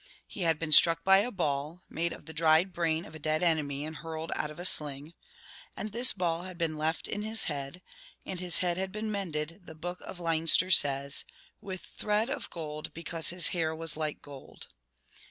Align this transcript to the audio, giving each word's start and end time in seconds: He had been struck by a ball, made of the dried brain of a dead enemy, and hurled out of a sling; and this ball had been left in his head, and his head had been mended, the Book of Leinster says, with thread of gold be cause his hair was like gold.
He 0.25 0.41
had 0.41 0.57
been 0.57 0.71
struck 0.71 1.03
by 1.03 1.19
a 1.19 1.29
ball, 1.29 1.83
made 1.87 2.11
of 2.11 2.25
the 2.25 2.33
dried 2.33 2.73
brain 2.73 3.05
of 3.05 3.13
a 3.13 3.19
dead 3.19 3.43
enemy, 3.43 3.85
and 3.85 3.97
hurled 3.97 4.31
out 4.35 4.49
of 4.49 4.57
a 4.59 4.65
sling; 4.65 5.13
and 5.77 5.91
this 5.91 6.11
ball 6.11 6.41
had 6.41 6.57
been 6.57 6.75
left 6.75 7.07
in 7.07 7.21
his 7.21 7.43
head, 7.43 7.83
and 8.25 8.39
his 8.39 8.57
head 8.65 8.77
had 8.79 8.91
been 8.91 9.11
mended, 9.11 9.61
the 9.65 9.75
Book 9.75 9.99
of 10.01 10.19
Leinster 10.19 10.71
says, 10.71 11.23
with 11.61 11.81
thread 11.81 12.31
of 12.31 12.49
gold 12.49 12.91
be 12.95 13.03
cause 13.03 13.29
his 13.29 13.49
hair 13.49 13.75
was 13.75 13.95
like 13.95 14.23
gold. 14.23 14.69